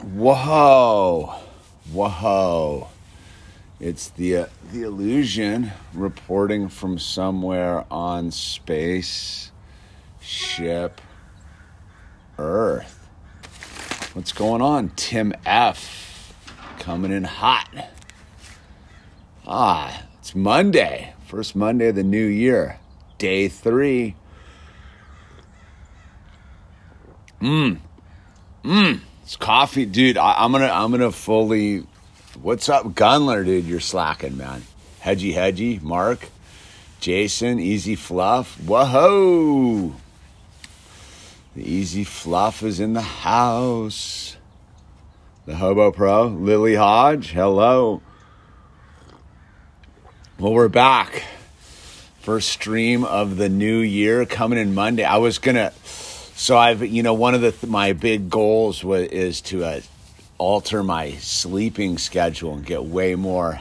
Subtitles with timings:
[0.00, 1.34] Whoa,
[1.92, 2.88] whoa!
[3.80, 9.50] It's the uh, the illusion reporting from somewhere on space
[10.20, 11.00] ship
[12.38, 13.08] Earth.
[14.12, 16.32] What's going on, Tim F?
[16.78, 17.68] Coming in hot.
[19.48, 22.78] Ah, it's Monday, first Monday of the new year,
[23.18, 24.14] day three.
[27.40, 27.78] Mmm,
[28.62, 29.00] mmm.
[29.28, 30.16] It's coffee, dude.
[30.16, 31.84] I, am gonna I'm gonna fully.
[32.40, 33.66] What's up, Gunler, dude?
[33.66, 34.62] You're slacking, man.
[35.00, 36.30] Hedgy, hedgy, Mark,
[36.98, 38.58] Jason, Easy Fluff.
[38.58, 39.92] Whoa!
[41.54, 44.38] The Easy Fluff is in the house.
[45.44, 47.32] The Hobo Pro, Lily Hodge.
[47.32, 48.00] Hello.
[50.38, 51.24] Well, we're back.
[52.20, 55.04] First stream of the new year coming in Monday.
[55.04, 55.74] I was gonna
[56.38, 59.80] so I've, you know, one of the my big goals was, is to uh,
[60.38, 63.60] alter my sleeping schedule and get way more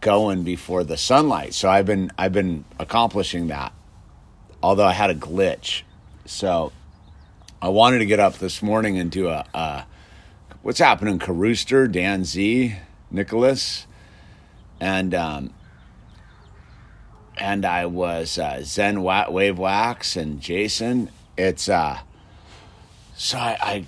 [0.00, 1.54] going before the sunlight.
[1.54, 3.72] So I've been I've been accomplishing that.
[4.62, 5.82] Although I had a glitch,
[6.24, 6.70] so
[7.60, 9.84] I wanted to get up this morning and do a, a
[10.62, 12.76] what's happening, Carooster, Dan Z,
[13.10, 13.88] Nicholas,
[14.78, 15.52] and um,
[17.36, 21.96] and I was uh, Zen Wave Wax and Jason, it's uh
[23.16, 23.86] so I, I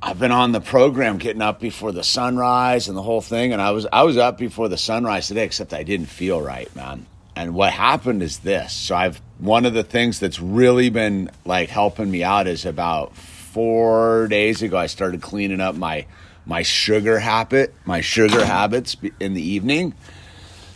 [0.00, 3.62] I've been on the program getting up before the sunrise and the whole thing and
[3.62, 7.06] I was I was up before the sunrise today except I didn't feel right, man.
[7.34, 8.72] And what happened is this.
[8.72, 13.16] So I've one of the things that's really been like helping me out is about
[13.16, 16.06] 4 days ago I started cleaning up my
[16.46, 19.94] my sugar habit, my sugar habits in the evening.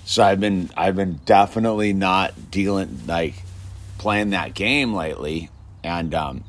[0.05, 3.35] So I've been I've been definitely not dealing like
[3.99, 5.49] playing that game lately
[5.85, 6.45] and um,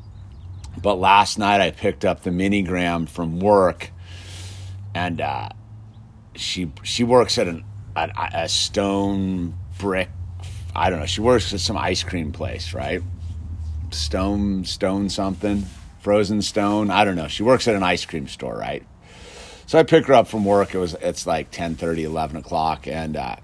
[0.81, 3.91] but last night I picked up the minigram from work,
[4.93, 5.49] and uh,
[6.35, 7.63] she she works at an
[7.95, 10.09] at a stone brick.
[10.75, 11.05] I don't know.
[11.05, 13.01] She works at some ice cream place, right?
[13.91, 15.65] Stone stone something,
[15.99, 16.89] frozen stone.
[16.89, 17.27] I don't know.
[17.27, 18.83] She works at an ice cream store, right?
[19.65, 20.73] So I pick her up from work.
[20.73, 23.35] It was it's like 10, 30, 11 o'clock, and uh,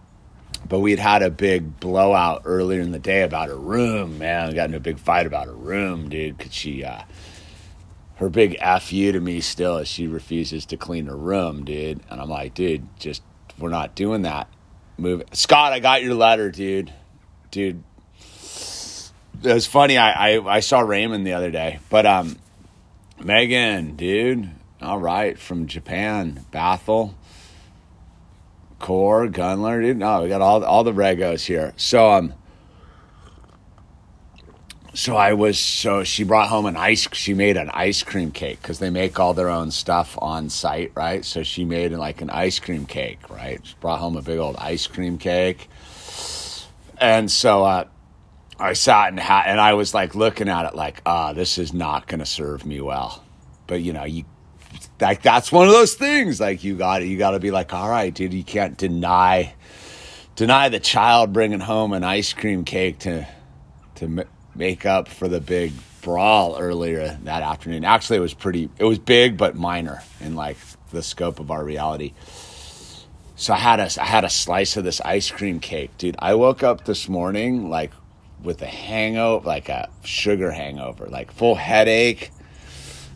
[0.70, 4.50] but we'd had a big blowout earlier in the day about her room, man.
[4.50, 7.02] We got into a big fight about her room, dude, because she, uh,
[8.18, 12.02] her big fu to me still is she refuses to clean her room, dude.
[12.10, 13.24] And I'm like, dude, just,
[13.58, 14.48] we're not doing that.
[14.98, 15.24] Move.
[15.34, 16.94] Scott, I got your letter, dude.
[17.50, 17.84] Dude.
[19.42, 19.98] It was funny.
[19.98, 22.38] I, I, I saw Raymond the other day, but, um,
[23.20, 24.52] Megan, dude.
[24.82, 25.38] All right.
[25.40, 27.16] From Japan, Bathel
[28.80, 29.98] Core, Gunler, dude.
[29.98, 31.74] No, we got all all the regos here.
[31.78, 32.34] So um
[34.94, 38.62] so I was so she brought home an ice she made an ice cream cake
[38.62, 41.24] because they make all their own stuff on site, right?
[41.24, 43.60] So she made like an ice cream cake, right?
[43.64, 45.70] She brought home a big old ice cream cake.
[46.98, 47.86] And so uh
[48.60, 51.74] I sat and ha- and I was like looking at it like, ah, this is
[51.74, 53.24] not going to serve me well.
[53.68, 54.26] But you know, you
[55.02, 56.40] like that's one of those things.
[56.40, 59.54] Like you got you got to be like, all right, dude, you can't deny
[60.36, 63.28] deny the child bringing home an ice cream cake to
[63.96, 64.24] to m-
[64.56, 67.84] make up for the big brawl earlier that afternoon.
[67.84, 68.70] Actually, it was pretty.
[68.78, 70.58] It was big but minor in like
[70.92, 72.14] the scope of our reality.
[73.36, 76.16] So I had a I had a slice of this ice cream cake, dude.
[76.20, 77.92] I woke up this morning like
[78.44, 82.32] with a hangover, like a sugar hangover, like full headache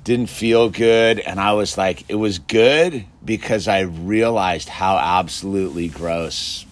[0.03, 1.19] didn't feel good.
[1.19, 6.65] And I was like, it was good because I realized how absolutely gross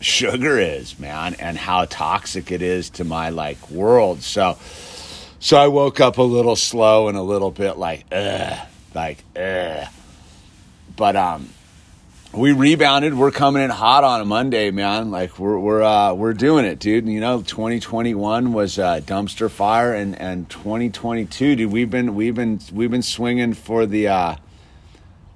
[0.00, 4.22] sugar is, man, and how toxic it is to my like world.
[4.22, 4.58] So,
[5.38, 8.58] so I woke up a little slow and a little bit like, ugh,
[8.94, 9.88] like, ugh.
[10.96, 11.48] But, um,
[12.34, 13.14] we rebounded.
[13.14, 15.10] We're coming in hot on a Monday, man.
[15.10, 17.06] Like we're we're uh, we're doing it, dude.
[17.06, 21.70] You know, 2021 was a dumpster fire, and and 2022, dude.
[21.70, 24.08] We've been we've been we've been swinging for the.
[24.08, 24.36] Uh,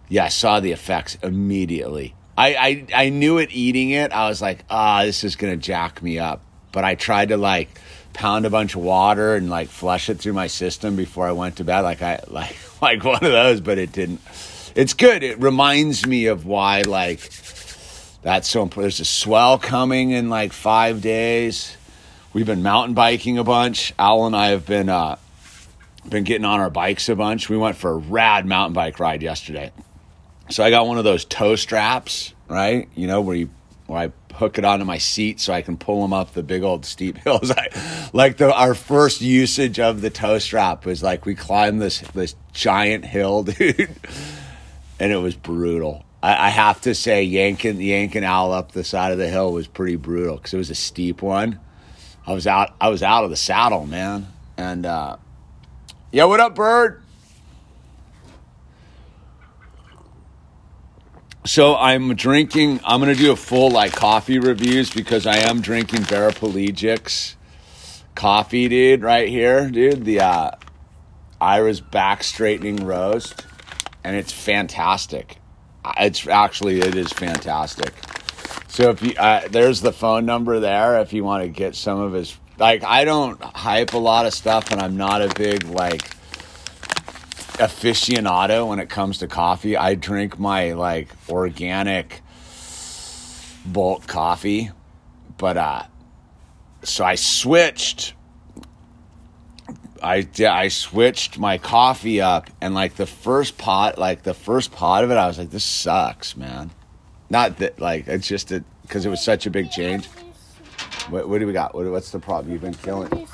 [0.09, 2.15] yeah, I saw the effects immediately.
[2.39, 4.13] I, I I knew it eating it.
[4.13, 6.43] I was like, ah, this is gonna jack me up.
[6.73, 7.81] But I tried to like
[8.13, 11.57] pound a bunch of water and like flush it through my system before I went
[11.57, 11.81] to bed.
[11.81, 14.21] Like I like like one of those, but it didn't
[14.77, 15.23] it's good.
[15.23, 17.21] It reminds me of why like
[18.23, 18.83] that's so important.
[18.83, 21.77] There's a swell coming in like five days.
[22.33, 23.95] We've been mountain biking a bunch.
[23.99, 25.17] Al and I have been uh,
[26.09, 27.49] been getting on our bikes a bunch.
[27.49, 29.73] We went for a rad mountain bike ride yesterday.
[30.51, 32.89] So I got one of those toe straps, right?
[32.95, 33.51] You know where you
[33.87, 36.63] where I hook it onto my seat so I can pull them up the big
[36.63, 37.51] old steep hills.
[37.51, 42.01] I, like the our first usage of the toe strap was like we climbed this
[42.13, 43.89] this giant hill, dude,
[44.99, 46.05] and it was brutal.
[46.23, 49.67] I, I have to say, yanking yanking Al up the side of the hill was
[49.67, 51.61] pretty brutal because it was a steep one.
[52.27, 54.27] I was out I was out of the saddle, man,
[54.57, 55.17] and uh,
[56.11, 57.03] yeah, what up, Bird?
[61.47, 62.81] So I'm drinking.
[62.85, 67.37] I'm gonna do a full like coffee reviews because I am drinking Paraplegics
[68.17, 69.03] coffee, dude.
[69.03, 70.05] Right here, dude.
[70.05, 70.51] The uh,
[71.41, 73.47] Ira's back straightening roast,
[74.07, 75.39] and it's fantastic.
[75.99, 77.93] It's actually it is fantastic.
[78.69, 81.99] So if you uh, there's the phone number there if you want to get some
[81.99, 85.65] of his like I don't hype a lot of stuff, and I'm not a big
[85.65, 86.03] like
[87.59, 89.77] aficionado when it comes to coffee.
[89.77, 92.23] I drink my like organic
[93.67, 94.71] bulk coffee,
[95.37, 95.83] but uh,
[96.85, 98.15] so I switched.
[100.03, 105.05] I I switched my coffee up, and like the first pot, like the first pot
[105.05, 106.71] of it, I was like, "This sucks, man."
[107.29, 110.07] Not that like it's just that because it was such a big change.
[111.09, 111.75] What, what do we got?
[111.75, 112.53] What, what's the problem?
[112.53, 113.29] You've been killing.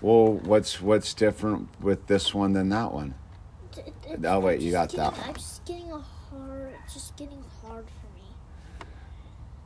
[0.00, 3.14] Well, what's what's different with this one than that one?
[4.24, 5.28] Oh, wait, you got that one.
[5.28, 6.74] I'm just getting a hard.
[6.84, 8.86] It's just getting hard for me.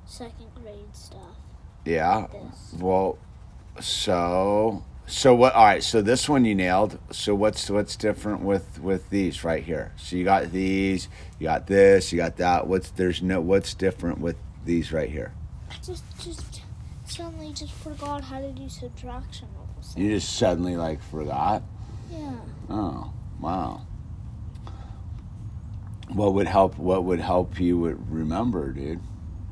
[0.04, 1.36] Second grade stuff.
[1.84, 2.26] Yeah.
[2.30, 2.80] This.
[2.80, 3.18] Well,
[3.80, 5.54] so so what?
[5.54, 5.82] All right.
[5.82, 6.98] So this one you nailed.
[7.12, 9.92] So what's what's different with with these right here?
[9.96, 11.08] So you got these.
[11.38, 12.12] You got this.
[12.12, 12.66] You got that.
[12.66, 15.32] What's there's no what's different with these right here?
[15.70, 16.62] I just just
[17.04, 20.04] suddenly just forgot how to do subtraction all of a sudden.
[20.04, 21.62] You just suddenly like forgot.
[22.10, 22.34] Yeah.
[22.68, 23.82] Oh wow.
[26.08, 26.78] What would help?
[26.78, 29.00] What would help you remember, dude?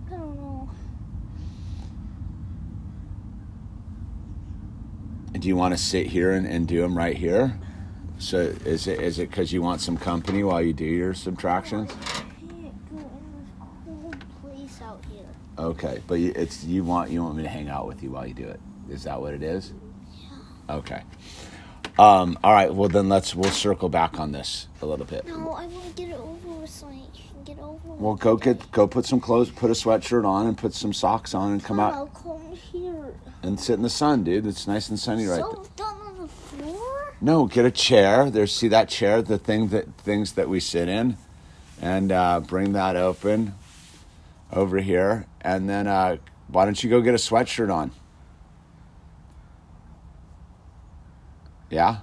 [0.08, 0.68] I don't know.
[5.34, 7.58] Do you want to sit here and, and do them right here?
[8.18, 11.90] So is it is it because you want some company while you do your subtractions?
[11.90, 13.50] I can't go in this
[13.84, 15.26] cold place out here.
[15.58, 18.26] Okay, but you- it's you want you want me to hang out with you while
[18.26, 18.60] you do it.
[18.88, 19.72] Is that what it is?
[20.68, 20.76] Yeah.
[20.76, 21.02] Okay.
[21.98, 22.72] Um, all right.
[22.72, 25.26] Well, then let's we'll circle back on this a little bit.
[25.26, 28.14] No, I want to get it over with so I can get over with Well,
[28.14, 31.52] go get go put some clothes, put a sweatshirt on, and put some socks on,
[31.52, 32.83] and come out I'll come here.
[33.44, 34.46] And sit in the sun, dude.
[34.46, 35.64] It's nice and sunny right there.
[35.64, 37.14] so done on the floor?
[37.20, 38.30] No, get a chair.
[38.30, 41.16] There's see that chair, the thing that things that we sit in,
[41.80, 43.54] and uh, bring that open
[44.52, 46.16] over here, and then uh,
[46.48, 47.90] why don't you go get a sweatshirt on?
[51.70, 51.98] Yeah.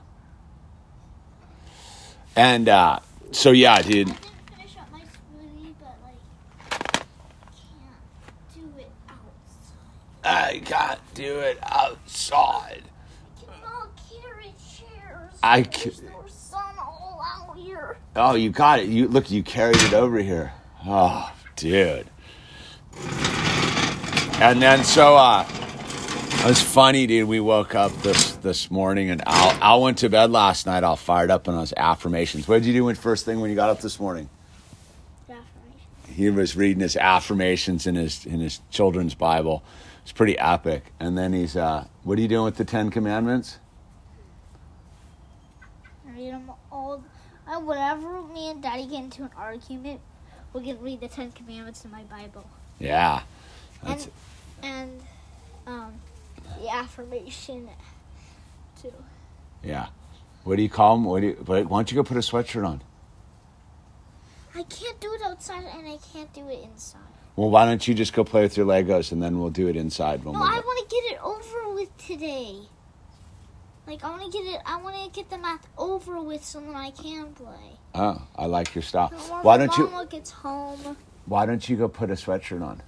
[2.36, 3.00] And uh,
[3.32, 4.14] so yeah, dude.
[10.24, 12.82] I didn't finish up my smoothie, but like, can't do it outside.
[12.82, 12.84] I can't do it outside.
[13.46, 15.34] Cannot carry chairs.
[15.44, 17.98] I There's ca- sun all out here.
[18.16, 18.90] Oh, you got it.
[18.90, 19.32] You look.
[19.32, 20.54] You carried it over here.
[20.86, 22.08] Oh, dude.
[24.42, 27.28] And then so uh, it was funny, dude.
[27.28, 30.84] We woke up this this morning, and Al, Al went to bed last night.
[30.84, 32.48] all fired up on those affirmations.
[32.48, 34.30] What did you do when first thing when you got up this morning?
[36.08, 39.64] He was reading his affirmations in his in his children's Bible.
[40.04, 40.86] It's pretty epic.
[41.00, 43.60] And then he's, uh, what are you doing with the Ten Commandments?
[46.06, 47.04] Read them all.
[47.48, 50.00] I, whenever me and Daddy get into an argument,
[50.54, 52.50] we can read the Ten Commandments in my Bible.
[52.80, 53.22] Yeah,
[53.84, 54.08] that's
[54.64, 55.02] And,
[55.68, 55.94] and um,
[56.60, 57.70] the affirmation,
[58.82, 58.92] too.
[59.64, 59.88] yeah.
[60.44, 61.06] What do you call them?
[61.06, 61.34] What do you?
[61.34, 62.82] Why don't you go put a sweatshirt on?
[64.56, 67.00] I can't do it outside and I can't do it inside.
[67.36, 69.76] Well, why don't you just go play with your Legos and then we'll do it
[69.76, 72.58] inside when No, we I want to get it over with today.
[73.88, 74.62] Like I want to get it.
[74.66, 77.78] I want to get the math over with so that I can play.
[77.96, 79.10] Oh, I like your style.
[79.42, 79.90] Why don't you?
[80.10, 80.98] Gets home.
[81.26, 82.82] Why don't you go put a sweatshirt on?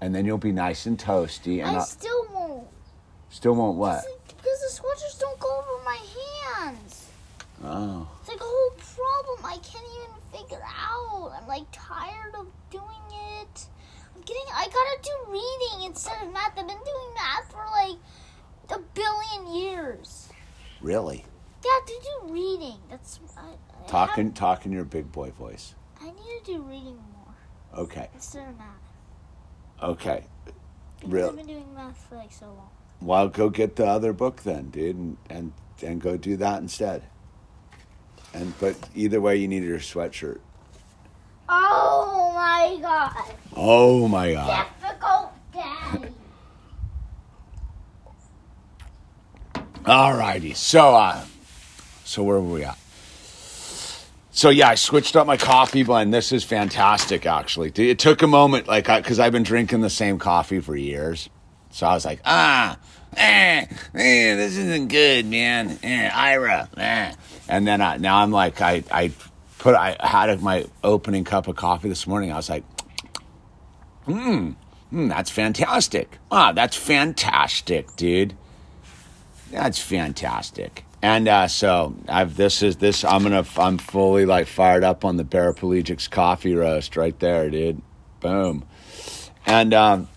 [0.00, 2.66] And then you'll be nice and toasty, and I I still won't.
[3.30, 4.04] still won't what?
[4.26, 5.98] Because the sweatshirts don't go over my
[6.58, 7.06] hands.
[7.64, 9.46] Oh, It's like a whole problem.
[9.46, 11.32] I can't even figure out.
[11.40, 12.84] I'm like tired of doing
[13.40, 13.66] it.
[14.14, 14.42] I'm getting.
[14.54, 16.50] I gotta do reading instead of math.
[16.58, 17.98] I've been doing math for like
[18.70, 20.28] a billion years.
[20.80, 21.24] really?
[21.64, 21.92] Yeah, to
[22.26, 22.78] do reading.
[22.90, 25.74] That's I, I Talking, have- talking your big boy voice.
[26.00, 29.90] I need to do reading more Okay, instead of math.
[29.90, 30.24] okay.
[30.98, 32.70] Because Real- I've been doing math for like so long.
[33.00, 37.04] Well, go get the other book then, dude, and and, and go do that instead.
[38.34, 40.38] And but either way, you need your sweatshirt.
[41.48, 43.34] Oh my god.
[43.54, 44.66] Oh my god.
[44.80, 46.08] Difficult day.
[49.84, 50.56] Alrighty.
[50.56, 51.24] So uh
[52.04, 52.78] so where were we at?
[54.34, 56.12] So yeah, I switched up my coffee blend.
[56.12, 57.70] This is fantastic, actually.
[57.76, 61.28] It took a moment, like, because I've been drinking the same coffee for years.
[61.72, 62.78] So I was like, ah,
[63.16, 65.78] eh, eh this isn't good, man.
[65.82, 67.14] Eh, Ira, eh.
[67.48, 69.10] And then I, now I'm like, I, I
[69.58, 72.30] put, I had my opening cup of coffee this morning.
[72.30, 72.64] I was like,
[74.04, 74.52] hmm,
[74.92, 76.18] mm, that's fantastic.
[76.30, 78.34] Ah, that's fantastic, dude.
[79.50, 80.84] That's fantastic.
[81.00, 85.16] And uh, so I've this is this I'm gonna I'm fully like fired up on
[85.16, 87.82] the paraplegics coffee roast right there, dude.
[88.20, 88.64] Boom.
[89.44, 90.08] And um,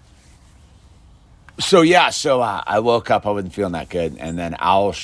[1.60, 3.26] so yeah, so uh, I woke up.
[3.26, 4.96] I wasn't feeling that good, and then Al,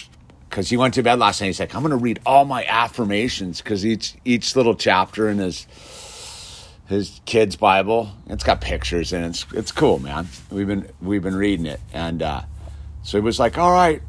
[0.50, 1.48] because he went to bed last night.
[1.48, 5.68] He's like, I'm gonna read all my affirmations because each each little chapter in his
[6.88, 10.28] his kid's Bible, it's got pictures and it's it's cool, man.
[10.50, 12.42] We've been we've been reading it, and uh,
[13.04, 14.02] so he was like, all right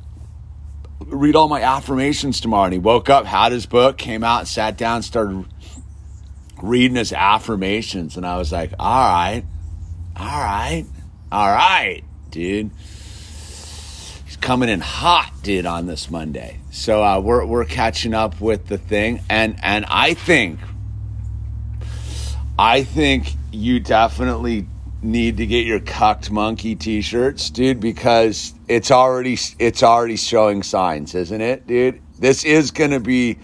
[1.06, 2.64] read all my affirmations tomorrow.
[2.64, 5.44] And he woke up, had his book, came out, sat down, started
[6.62, 8.16] reading his affirmations.
[8.16, 9.44] And I was like, all right,
[10.16, 10.84] all right,
[11.30, 12.70] all right, dude.
[14.24, 16.58] He's coming in hot, dude, on this Monday.
[16.72, 19.22] So uh, we're, we're catching up with the thing.
[19.30, 20.58] And, and I think,
[22.58, 24.66] I think you definitely
[25.02, 31.14] need to get your cucked monkey t-shirts, dude, because it's already it's already showing signs,
[31.14, 32.00] isn't it, dude?
[32.18, 33.38] This is gonna be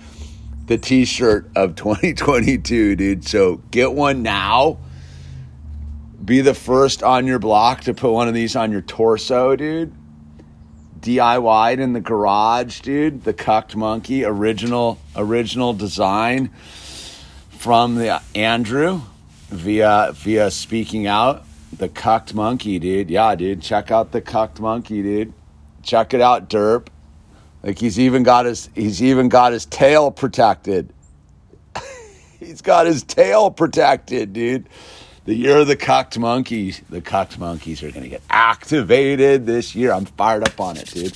[0.66, 3.26] the t-shirt of 2022, dude.
[3.26, 4.78] So get one now.
[6.28, 9.94] Be the first on your block to put one of these on your torso, dude.
[11.00, 13.25] DIY'd in the garage, dude.
[13.25, 16.50] The cucked monkey, original original design
[17.49, 19.00] from the Andrew
[19.49, 23.08] via via speaking out the cucked monkey, dude.
[23.08, 23.62] Yeah, dude.
[23.62, 25.32] Check out the cucked monkey, dude.
[25.82, 26.88] Check it out, derp.
[27.62, 30.92] Like he's even got his he's even got his tail protected.
[32.38, 34.68] he's got his tail protected, dude.
[35.28, 36.80] The year of the cocked monkeys.
[36.88, 39.92] The cocked monkeys are gonna get activated this year.
[39.92, 41.14] I'm fired up on it, dude.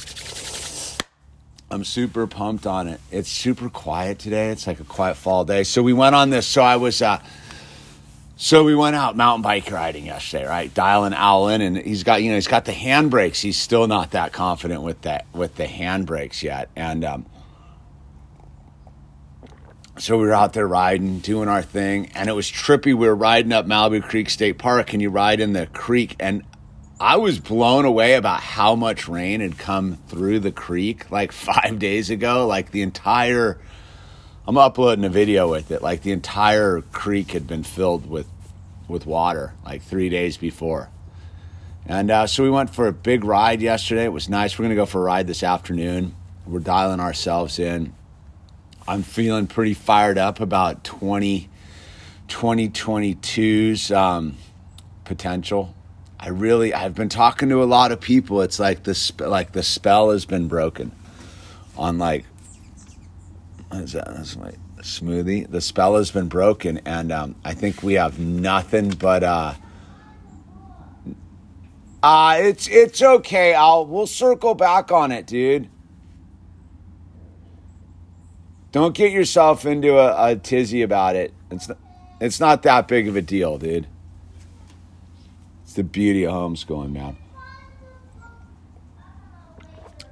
[1.71, 3.01] I'm super pumped on it.
[3.11, 4.51] It's super quiet today.
[4.51, 5.65] It's like a quiet fall day.
[5.65, 6.47] So we went on this.
[6.47, 7.23] So I was uh
[8.37, 10.75] so we went out mountain bike riding yesterday, right?
[10.75, 13.41] Dialing Alan, and he's got you know he's got the handbrakes.
[13.41, 17.25] He's still not that confident with that with the handbrakes yet, and um,
[19.99, 22.87] so we were out there riding, doing our thing, and it was trippy.
[22.87, 26.43] We were riding up Malibu Creek State Park, and you ride in the creek, and
[27.01, 31.79] I was blown away about how much rain had come through the creek like five
[31.79, 32.47] days ago.
[32.47, 33.59] Like the entire
[34.47, 35.83] I'm uploading a video with it.
[35.83, 38.27] Like the entire creek had been filled with
[38.89, 40.91] with water like three days before.
[41.87, 44.05] And uh, so we went for a big ride yesterday.
[44.05, 44.59] It was nice.
[44.59, 46.15] We're gonna go for a ride this afternoon.
[46.47, 47.95] We're dialing ourselves in.
[48.87, 51.49] I'm feeling pretty fired up about 20,
[52.29, 54.37] 2022's um,
[55.05, 55.75] potential.
[56.19, 58.43] I really, I've been talking to a lot of people.
[58.43, 60.93] It's like the like the spell has been broken
[61.77, 62.25] on like
[63.73, 64.07] what is that?
[64.07, 65.51] That's my smoothie.
[65.51, 69.23] The spell has been broken, and um, I think we have nothing but.
[69.23, 69.55] Uh,
[72.03, 73.55] uh, it's it's okay.
[73.55, 75.71] I'll we'll circle back on it, dude.
[78.73, 81.35] Don't get yourself into a, a tizzy about it.
[81.51, 81.79] It's not,
[82.21, 83.87] it's not that big of a deal, dude.
[85.63, 87.17] It's the beauty of homeschooling, man.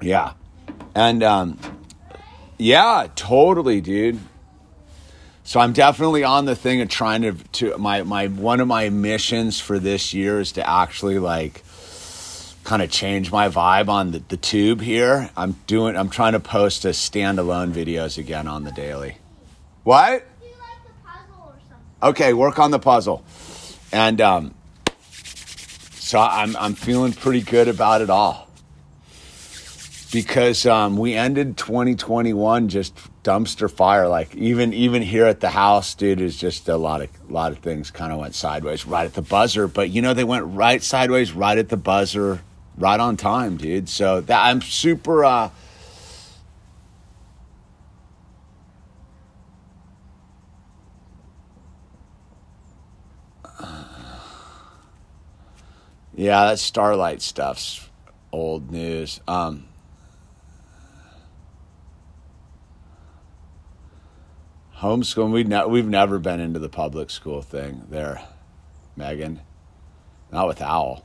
[0.03, 0.35] Yeah,
[0.95, 1.59] and um,
[2.59, 4.19] yeah, totally, dude.
[5.43, 8.89] So I'm definitely on the thing of trying to to my my one of my
[8.89, 11.65] missions for this year is to actually like
[12.71, 15.29] kind of change my vibe on the, the tube here.
[15.37, 19.17] I'm doing I'm trying to post a standalone videos again on the daily.
[19.83, 20.25] What?
[22.01, 23.25] Like okay, work on the puzzle.
[23.91, 24.55] And um
[25.95, 28.49] so I'm I'm feeling pretty good about it all
[30.13, 34.07] because um, we ended 2021 just dumpster fire.
[34.07, 37.51] Like even even here at the house, dude, is just a lot of a lot
[37.51, 39.67] of things kind of went sideways right at the buzzer.
[39.67, 42.43] But you know they went right sideways right at the buzzer,
[42.77, 43.89] right on time, dude.
[43.89, 45.25] So that I'm super.
[45.25, 45.51] Uh,
[56.15, 57.89] yeah, that Starlight stuff's
[58.33, 59.21] old news.
[59.27, 59.67] Um,
[64.79, 68.23] homeschooling we ne- we've never been into the public school thing there
[68.97, 69.41] Megan.
[70.33, 71.05] Not with Owl.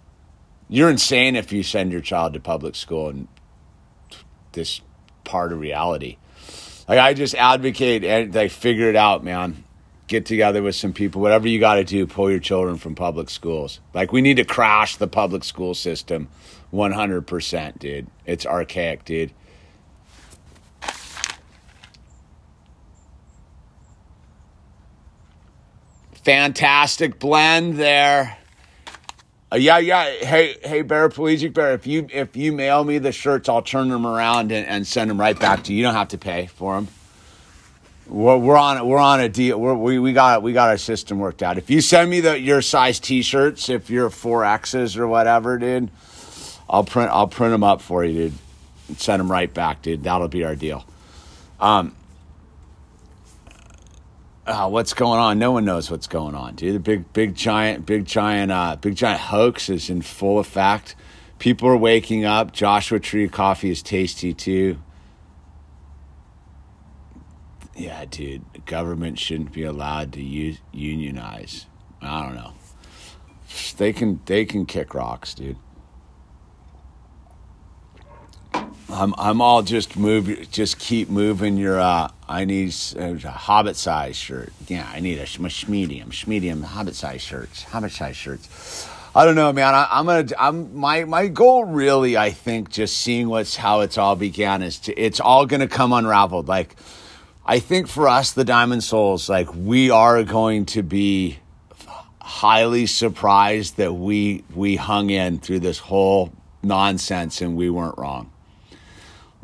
[0.67, 3.27] You're insane if you send your child to public school and
[4.53, 4.81] this
[5.23, 6.17] part of reality.
[6.87, 9.63] Like I just advocate and like figure it out, man.
[10.07, 13.29] Get together with some people, whatever you got to do, pull your children from public
[13.29, 13.79] schools.
[13.93, 16.29] Like we need to crash the public school system
[16.71, 18.07] 100%, dude.
[18.25, 19.31] It's archaic, dude.
[26.23, 28.37] Fantastic blend there.
[29.51, 30.05] Uh, yeah, yeah.
[30.05, 31.73] Hey, hey, Bear, paraplegic bear.
[31.73, 35.09] If you if you mail me the shirts, I'll turn them around and, and send
[35.09, 35.77] them right back to you.
[35.77, 36.87] You don't have to pay for them.
[38.07, 39.59] We're, we're on we're on a deal.
[39.59, 41.57] We're, we we got we got our system worked out.
[41.57, 45.89] If you send me the your size T-shirts, if you're four X's or whatever, dude,
[46.69, 48.33] I'll print I'll print them up for you, dude.
[48.87, 50.03] And send them right back, dude.
[50.03, 50.85] That'll be our deal.
[51.59, 51.95] Um,
[54.45, 55.39] uh, what's going on?
[55.39, 56.75] No one knows what's going on, dude.
[56.75, 60.95] The big, big, giant, big, giant, uh, big, giant hoax is in full effect.
[61.39, 62.51] People are waking up.
[62.51, 64.79] Joshua Tree coffee is tasty too.
[67.75, 68.45] Yeah, dude.
[68.53, 71.65] The government shouldn't be allowed to use, unionize.
[72.01, 72.53] I don't know.
[73.77, 75.57] They can, they can kick rocks, dude.
[78.89, 84.15] I'm I'm all just move just keep moving your uh I need a hobbit size
[84.15, 84.51] shirt.
[84.67, 85.27] Yeah, I need a
[85.67, 87.63] medium, medium hobbit size shirts.
[87.63, 88.87] Hobbit size shirts.
[89.15, 89.73] I don't know, man.
[89.73, 90.27] I, am gonna.
[90.37, 92.17] I'm my my goal really.
[92.17, 94.93] I think just seeing what's how it's all began is to.
[94.99, 96.47] It's all gonna come unraveled.
[96.47, 96.75] Like,
[97.45, 101.39] I think for us, the Diamond Souls, like we are going to be
[102.21, 108.31] highly surprised that we we hung in through this whole nonsense and we weren't wrong.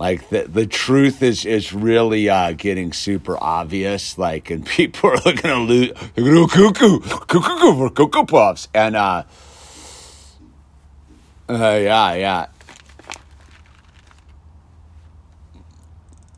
[0.02, 4.18] Like the the truth is is really uh, getting super obvious.
[4.18, 8.96] Like and people are looking to lose, looking at cuckoo, cuckoo for cocoa puffs, and
[8.96, 9.26] uh,
[11.48, 12.46] uh, yeah, yeah,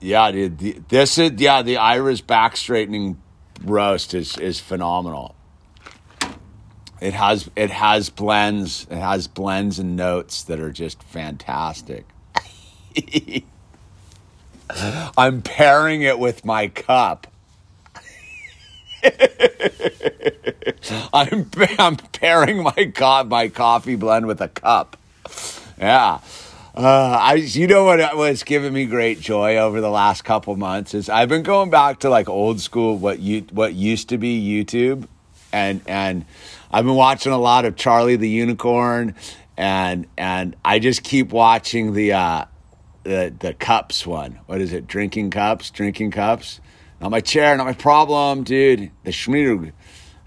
[0.01, 0.57] yeah, dude.
[0.57, 3.21] The, this is yeah, the Ira's back straightening
[3.63, 5.35] roast is is phenomenal.
[6.99, 12.05] It has it has blends, it has blends and notes that are just fantastic.
[15.17, 17.28] I'm pairing it with my cup.
[21.13, 21.49] I'm
[21.80, 24.97] I'm pairing my co- my coffee blend with a cup.
[25.78, 26.19] Yeah.
[26.76, 30.95] Uh, I you know what was giving me great joy over the last couple months
[30.95, 34.41] is I've been going back to like old school what you what used to be
[34.41, 35.08] YouTube
[35.52, 36.26] and and
[36.71, 39.13] I've been watching a lot of Charlie the Unicorn
[39.56, 42.45] and and I just keep watching the uh
[43.03, 44.39] the the cups one.
[44.45, 44.87] What is it?
[44.87, 46.59] Drinking cups, drinking cups.
[47.01, 48.91] Not my chair, not my problem, dude.
[49.03, 49.73] The schmier.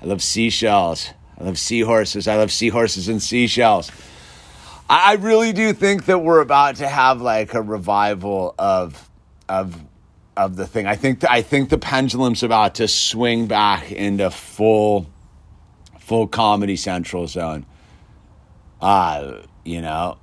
[0.00, 1.10] I love seashells.
[1.38, 2.28] I love seahorses.
[2.28, 3.90] I love seahorses and seashells.
[4.88, 9.08] I really do think that we're about to have like a revival of
[9.48, 9.82] of
[10.36, 10.86] of the thing.
[10.86, 15.06] I think I think the pendulum's about to swing back into full
[15.98, 17.66] full comedy central zone.
[18.80, 20.18] Uh, you know,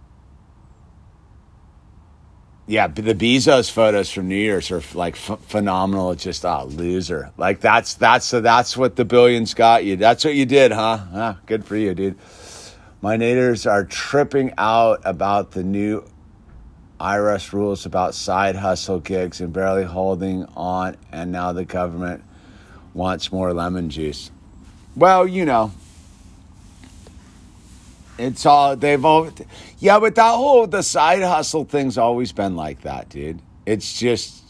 [2.65, 6.11] yeah, the Bezos photos from New Year's are like phenomenal.
[6.11, 7.31] It's just a oh, loser.
[7.37, 9.97] Like that's that's that's what the billions got you.
[9.97, 10.99] That's what you did, huh?
[11.13, 12.17] Ah, good for you, dude.
[13.01, 16.05] My neighbors are tripping out about the new
[17.01, 22.23] IRS rules about side hustle gigs and barely holding on, and now the government
[22.93, 24.31] wants more lemon juice.
[24.95, 25.73] Well, you know,
[28.17, 29.29] it's all they've all
[29.79, 33.41] yeah, but that whole the side hustle thing's always been like that, dude.
[33.65, 34.43] It's just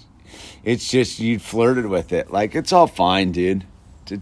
[0.63, 2.31] it's just you flirted with it.
[2.31, 3.65] Like it's all fine, dude.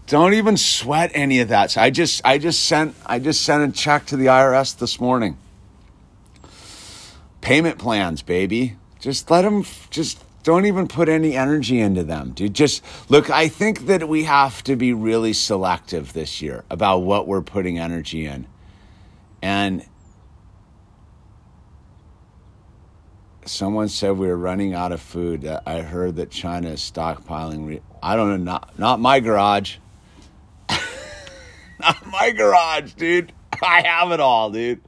[0.06, 1.72] Don't even sweat any of that.
[1.72, 5.00] So I just I just sent I just sent a check to the IRS this
[5.00, 5.36] morning.
[7.40, 8.76] Payment plans, baby.
[9.00, 12.54] Just let them just don't even put any energy into them, dude.
[12.54, 17.26] Just look, I think that we have to be really selective this year about what
[17.26, 18.46] we're putting energy in.
[19.42, 19.84] And
[23.44, 25.44] someone said we were running out of food.
[25.44, 27.80] Uh, I heard that China is stockpiling.
[28.02, 29.76] I don't know, not, not my garage.
[31.80, 33.32] not my garage, dude.
[33.62, 34.80] I have it all, dude.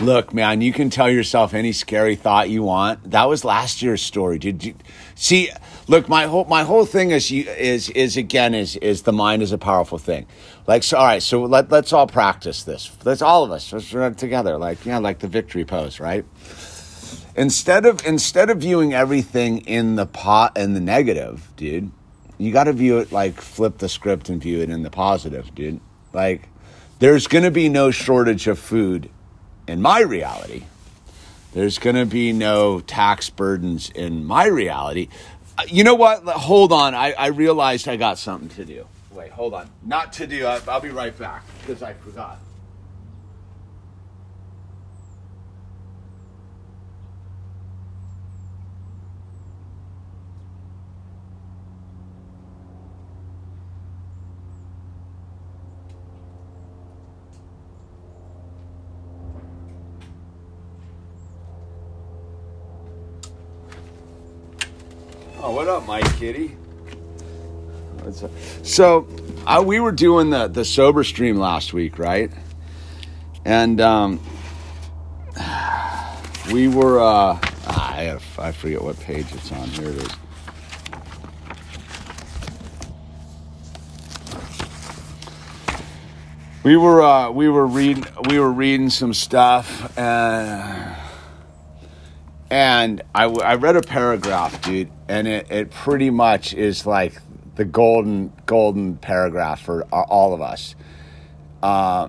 [0.00, 3.10] Look, man, you can tell yourself any scary thought you want.
[3.10, 4.38] That was last year's story.
[4.38, 4.74] Did you
[5.16, 5.50] see?
[5.90, 9.52] Look, my whole my whole thing is is is again is is the mind is
[9.52, 10.26] a powerful thing.
[10.66, 12.90] Like, so, all right, so let let's all practice this.
[13.04, 14.58] Let's all of us let's run together.
[14.58, 16.26] Like, yeah, like the victory pose, right?
[17.34, 21.90] Instead of instead of viewing everything in the pot in the negative, dude,
[22.36, 25.54] you got to view it like flip the script and view it in the positive,
[25.54, 25.80] dude.
[26.12, 26.50] Like,
[26.98, 29.08] there's going to be no shortage of food
[29.66, 30.64] in my reality.
[31.52, 35.08] There's going to be no tax burdens in my reality.
[35.66, 36.22] You know what?
[36.24, 36.94] Hold on.
[36.94, 38.86] I, I realized I got something to do.
[39.12, 39.68] Wait, hold on.
[39.84, 40.46] Not to do.
[40.46, 42.38] I, I'll be right back because I forgot.
[65.48, 66.54] Oh, what up, Mike Kitty?
[68.62, 69.08] So,
[69.64, 72.30] we were doing the the sober stream last week, right?
[73.46, 74.20] And um,
[76.52, 77.00] we were.
[77.00, 79.68] Uh, ah, I I forget what page it's on.
[79.68, 80.12] Here it is.
[86.62, 89.96] We were uh, we were reading we were reading some stuff.
[89.96, 90.94] Uh,
[92.50, 97.14] and I, I read a paragraph, dude, and it, it pretty much is like
[97.56, 100.74] the golden golden paragraph for all of us.
[101.62, 102.08] Uh,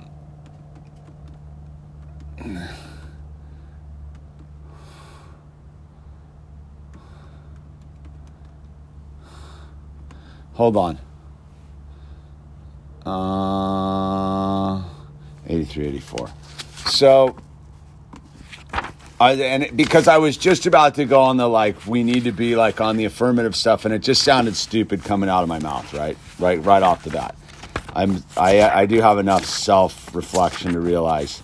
[10.54, 11.00] hold on.
[13.06, 14.84] Uh,
[15.48, 16.30] 83, 84.
[16.86, 17.36] So
[19.20, 22.56] And because I was just about to go on the like, we need to be
[22.56, 25.94] like on the affirmative stuff, and it just sounded stupid coming out of my mouth,
[25.94, 27.36] right, right, right off the bat.
[27.94, 31.44] I'm, I, I do have enough self reflection to realize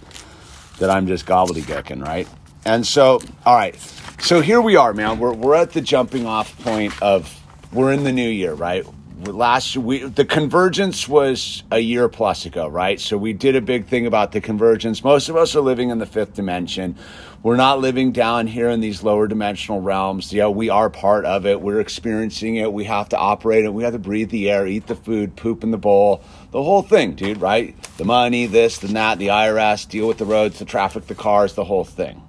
[0.80, 2.28] that I'm just gobbledygooking, right?
[2.66, 3.76] And so, all right,
[4.20, 5.20] so here we are, man.
[5.20, 7.40] We're we're at the jumping off point of
[7.74, 8.86] we're in the new year, right?
[9.23, 12.99] Last we the convergence was a year plus ago right?
[12.99, 15.04] So we did a big thing about the convergence.
[15.04, 16.97] Most of us are living in the fifth dimension.
[17.41, 20.34] We're not living down here in these lower dimensional realms.
[20.34, 21.62] Yeah we are part of it.
[21.62, 22.73] We're experiencing it.
[22.73, 23.73] We have to operate it.
[23.73, 26.82] We have to breathe the air eat the food poop in the bowl the whole
[26.82, 27.75] thing dude right?
[27.97, 31.54] The money this the that the irs deal with the roads the traffic the cars
[31.54, 32.21] the whole thing.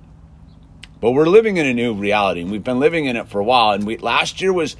[1.00, 3.44] But we're living in a new reality and we've been living in it for a
[3.44, 3.72] while.
[3.72, 4.76] And we last year was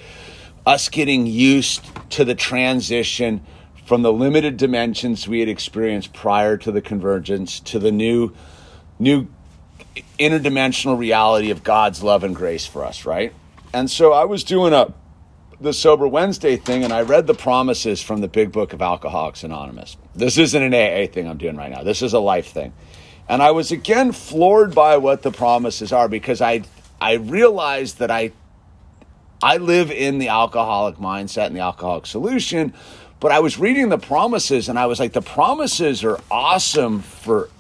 [0.67, 3.47] us getting used to the transition
[3.87, 8.35] from the limited dimensions we had experienced prior to the convergence to the new
[8.99, 9.29] new
[10.19, 13.33] interdimensional reality of God's love and grace for us, right?
[13.73, 14.93] And so I was doing a
[15.61, 19.43] the sober Wednesday thing and I read the promises from the big book of Alcoholics
[19.43, 19.97] Anonymous.
[20.15, 21.83] This isn't an AA thing I'm doing right now.
[21.83, 22.75] This is a life thing.
[23.29, 26.65] And I was again floored by what the promises are because I
[27.01, 28.33] I realized that I
[29.43, 32.73] I live in the alcoholic mindset and the alcoholic solution,
[33.21, 37.51] but I was reading the promises and I was like, the promises are awesome for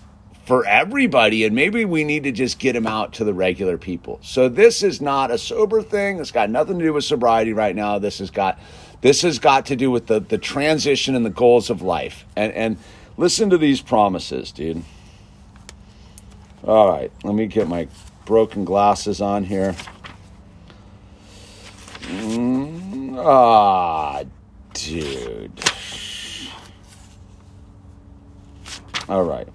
[0.46, 4.20] for everybody, and maybe we need to just get them out to the regular people.
[4.22, 6.20] So this is not a sober thing.
[6.20, 7.98] It's got nothing to do with sobriety right now.
[7.98, 8.56] This has got
[9.00, 12.24] this has got to do with the the transition and the goals of life.
[12.36, 12.78] And and
[13.16, 14.84] listen to these promises, dude.
[16.62, 17.88] All right, let me get my
[18.24, 19.74] broken glasses on here.
[22.06, 24.22] Mm, ah,
[24.72, 25.60] dude.
[29.08, 29.48] All right.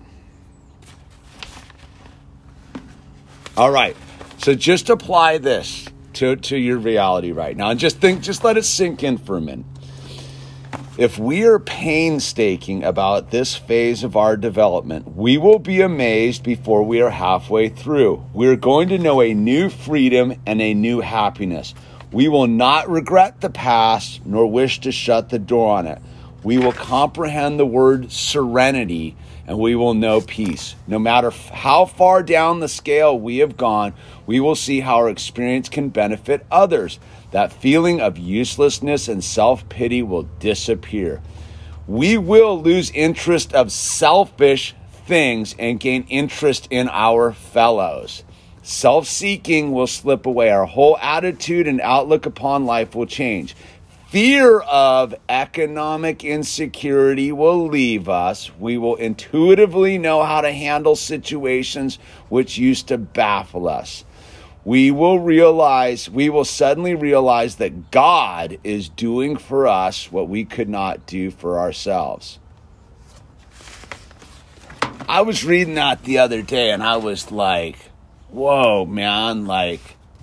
[3.57, 3.95] All right.
[4.37, 8.57] So just apply this to, to your reality right now and just think, just let
[8.57, 9.65] it sink in for a minute.
[10.97, 16.83] If we are painstaking about this phase of our development, we will be amazed before
[16.83, 18.25] we are halfway through.
[18.33, 21.73] We are going to know a new freedom and a new happiness.
[22.11, 26.01] We will not regret the past nor wish to shut the door on it.
[26.43, 29.15] We will comprehend the word serenity
[29.47, 30.75] and we will know peace.
[30.87, 33.93] No matter how far down the scale we have gone,
[34.25, 36.99] we will see how our experience can benefit others.
[37.31, 41.21] That feeling of uselessness and self pity will disappear.
[41.87, 48.23] We will lose interest of selfish things and gain interest in our fellows.
[48.63, 50.51] Self seeking will slip away.
[50.51, 53.55] Our whole attitude and outlook upon life will change.
[54.09, 58.51] Fear of economic insecurity will leave us.
[58.59, 61.97] We will intuitively know how to handle situations
[62.27, 64.03] which used to baffle us.
[64.63, 70.43] We will realize, we will suddenly realize that God is doing for us what we
[70.43, 72.37] could not do for ourselves.
[75.07, 77.90] I was reading that the other day and I was like,
[78.31, 79.81] whoa, man, like,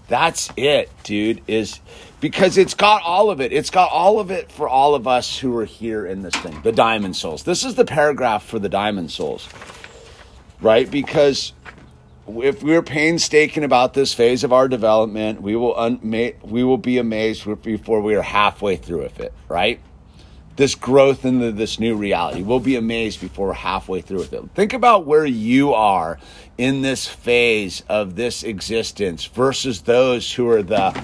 [0.08, 1.42] That's it, dude.
[1.46, 1.80] Is
[2.20, 3.52] because it's got all of it.
[3.52, 6.60] It's got all of it for all of us who are here in this thing.
[6.62, 7.44] The diamond souls.
[7.44, 9.48] This is the paragraph for the diamond souls.
[10.60, 10.90] Right?
[10.90, 11.52] Because
[12.26, 16.00] if we're painstaking about this phase of our development, we will un-
[16.42, 19.80] we will be amazed before we are halfway through with it, right?
[20.56, 22.42] This growth into this new reality.
[22.42, 24.42] We'll be amazed before we're halfway through with it.
[24.54, 26.18] Think about where you are
[26.58, 31.00] in this phase of this existence versus those who are the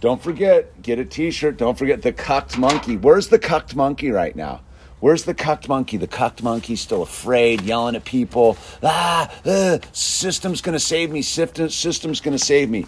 [0.00, 2.96] don't forget, get a t-shirt, don't forget the cucked monkey.
[2.96, 4.60] Where's the cucked monkey right now?
[5.00, 5.96] Where's the cucked monkey?
[5.96, 8.56] The cucked monkey's still afraid, yelling at people.
[8.82, 11.22] Ah, uh, system's to save me.
[11.22, 12.86] System, system's to save me.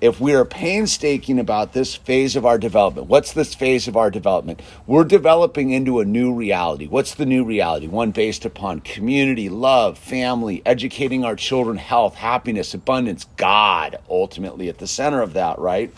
[0.00, 4.10] If we are painstaking about this phase of our development, what's this phase of our
[4.10, 4.62] development?
[4.86, 6.86] We're developing into a new reality.
[6.86, 7.86] What's the new reality?
[7.86, 14.78] One based upon community, love, family, educating our children, health, happiness, abundance, God, ultimately at
[14.78, 15.92] the center of that, right?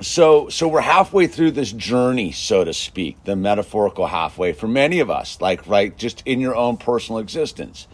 [0.00, 5.00] so so we're halfway through this journey so to speak the metaphorical halfway for many
[5.00, 7.88] of us like right just in your own personal existence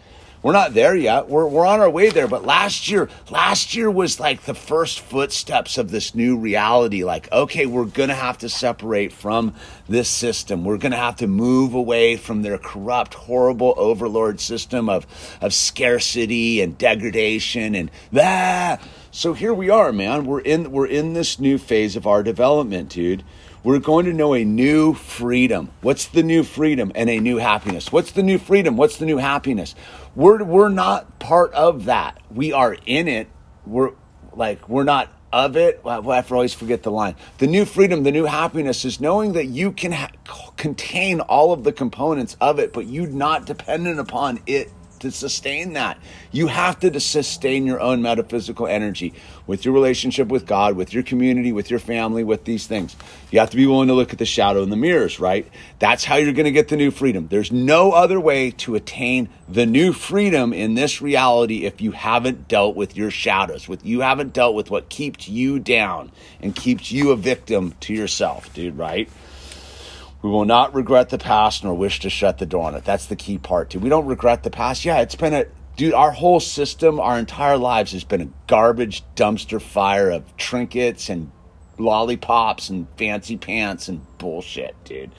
[0.44, 3.90] we're not there yet we're, we're on our way there but last year last year
[3.90, 8.48] was like the first footsteps of this new reality like okay we're gonna have to
[8.48, 9.54] separate from
[9.88, 15.06] this system we're gonna have to move away from their corrupt horrible overlord system of
[15.40, 18.80] of scarcity and degradation and that
[19.16, 20.26] so here we are, man.
[20.26, 23.22] We're in we're in this new phase of our development, dude.
[23.62, 25.70] We're going to know a new freedom.
[25.82, 27.92] What's the new freedom and a new happiness?
[27.92, 28.76] What's the new freedom?
[28.76, 29.76] What's the new happiness?
[30.14, 32.20] We're we're not part of that.
[32.30, 33.28] We are in it.
[33.66, 33.92] We're
[34.32, 35.80] like we're not of it.
[35.84, 37.16] I always forget the line.
[37.38, 40.12] The new freedom, the new happiness is knowing that you can ha-
[40.56, 44.70] contain all of the components of it, but you're not dependent upon it
[45.04, 45.96] to sustain that.
[46.32, 49.14] You have to sustain your own metaphysical energy
[49.46, 52.96] with your relationship with God, with your community, with your family, with these things.
[53.30, 55.46] You have to be willing to look at the shadow in the mirrors, right?
[55.78, 57.28] That's how you're going to get the new freedom.
[57.28, 62.48] There's no other way to attain the new freedom in this reality if you haven't
[62.48, 66.90] dealt with your shadows, with you haven't dealt with what keeps you down and keeps
[66.90, 69.08] you a victim to yourself, dude, right?
[70.24, 72.82] We will not regret the past nor wish to shut the door on it.
[72.86, 73.78] That's the key part, too.
[73.78, 74.82] We don't regret the past.
[74.82, 75.44] Yeah, it's been a,
[75.76, 81.10] dude, our whole system, our entire lives has been a garbage dumpster fire of trinkets
[81.10, 81.30] and
[81.76, 85.10] lollipops and fancy pants and bullshit, dude.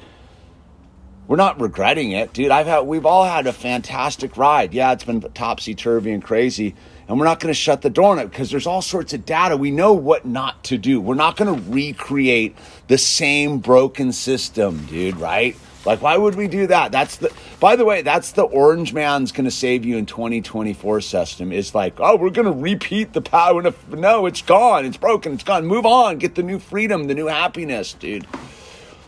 [1.28, 2.50] We're not regretting it, dude.
[2.50, 4.74] I've had, we've all had a fantastic ride.
[4.74, 6.74] Yeah, it's been topsy turvy and crazy
[7.08, 9.26] and we're not going to shut the door on it because there's all sorts of
[9.26, 9.56] data.
[9.56, 11.00] We know what not to do.
[11.00, 12.56] We're not going to recreate
[12.88, 15.56] the same broken system, dude, right?
[15.86, 16.92] Like, why would we do that?
[16.92, 21.02] That's the, by the way, that's the orange man's going to save you in 2024
[21.02, 21.52] system.
[21.52, 23.62] Is like, oh, we're going to repeat the power.
[23.90, 24.86] No, it's gone.
[24.86, 25.34] It's broken.
[25.34, 25.66] It's gone.
[25.66, 26.18] Move on.
[26.18, 28.26] Get the new freedom, the new happiness, dude.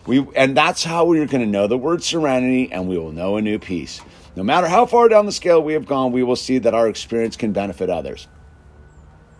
[0.06, 3.38] We, and that's how we're going to know the word serenity and we will know
[3.38, 4.00] a new peace.
[4.38, 6.88] No matter how far down the scale we have gone, we will see that our
[6.88, 8.28] experience can benefit others.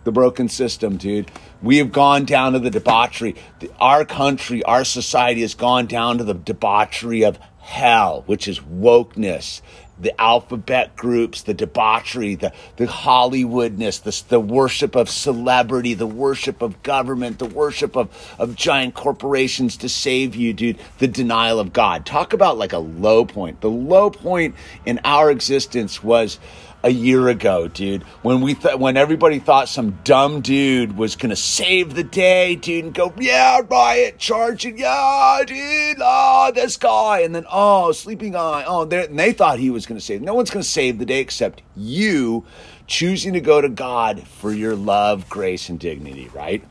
[0.02, 1.30] The broken system, dude.
[1.62, 3.36] We have gone down to the debauchery.
[3.80, 9.60] Our country, our society has gone down to the debauchery of hell, which is wokeness,
[10.00, 16.62] the alphabet groups, the debauchery, the, the Hollywoodness, the, the worship of celebrity, the worship
[16.62, 18.08] of government, the worship of,
[18.38, 22.06] of giant corporations to save you, dude, the denial of God.
[22.06, 23.60] Talk about like a low point.
[23.60, 24.54] The low point
[24.86, 26.38] in our existence was
[26.82, 31.36] a year ago, dude, when we thought when everybody thought some dumb dude was gonna
[31.36, 37.34] save the day, dude, and go, yeah, riot, charging, yeah, dude, oh, this guy, and
[37.34, 40.22] then oh, sleeping eye, oh, and they thought he was gonna save.
[40.22, 42.44] No one's gonna save the day except you
[42.86, 46.64] choosing to go to God for your love, grace, and dignity, right?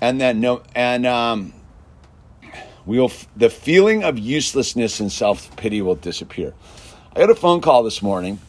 [0.00, 1.52] And then no, and um,
[2.86, 6.54] we'll the feeling of uselessness and self pity will disappear.
[7.14, 8.40] I got a phone call this morning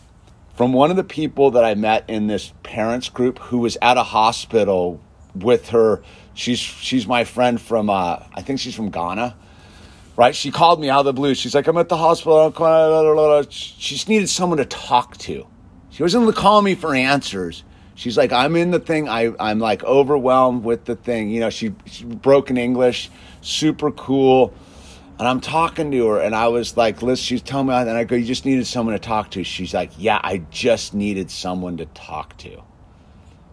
[0.59, 3.95] from one of the people that I met in this parents group who was at
[3.95, 4.99] a hospital
[5.33, 6.03] with her.
[6.33, 9.37] She's she's my friend from uh, I think she's from Ghana,
[10.17, 10.35] right?
[10.35, 11.33] She called me out of the blue.
[11.33, 12.51] She's like, I'm at the hospital.
[13.49, 15.47] She just needed someone to talk to.
[15.91, 17.63] She wasn't calling me for answers.
[17.95, 19.07] She's like, I'm in the thing.
[19.07, 21.29] I, I'm like overwhelmed with the thing.
[21.29, 24.53] You know, she, she broke in English, super cool
[25.19, 28.05] and I'm talking to her, and I was like, "Listen," she's telling me, and I
[28.05, 29.43] go, you just needed someone to talk to.
[29.43, 32.63] She's like, yeah, I just needed someone to talk to.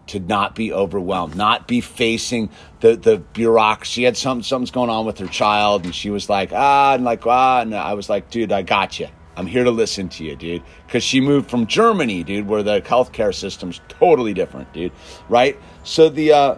[0.07, 2.49] To not be overwhelmed, not be facing
[2.79, 3.91] the, the bureaucracy.
[3.91, 7.03] She had something, something's going on with her child, and she was like, ah, and
[7.03, 9.09] like, ah, and I was like, dude, I got you.
[9.35, 10.63] I'm here to listen to you, dude.
[10.85, 14.93] Because she moved from Germany, dude, where the healthcare system's totally different, dude.
[15.27, 15.59] Right?
[15.83, 16.55] So the uh,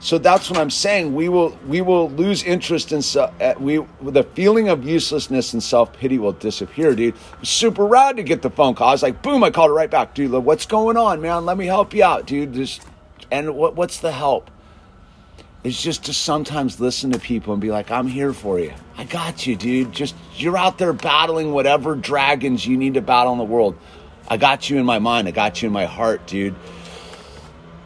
[0.00, 1.14] so that's what I'm saying.
[1.14, 5.92] We will we will lose interest in uh, we the feeling of uselessness and self
[5.92, 7.14] pity will disappear, dude.
[7.42, 8.88] super rad to get the phone call.
[8.88, 9.42] I was like, boom!
[9.42, 10.30] I called it right back, dude.
[10.30, 11.46] What's going on, man?
[11.46, 12.52] Let me help you out, dude.
[12.52, 12.82] Just
[13.32, 14.50] and what what's the help?
[15.64, 18.72] It's just to sometimes listen to people and be like, I'm here for you.
[18.96, 19.92] I got you, dude.
[19.92, 23.76] Just you're out there battling whatever dragons you need to battle in the world.
[24.28, 25.26] I got you in my mind.
[25.26, 26.54] I got you in my heart, dude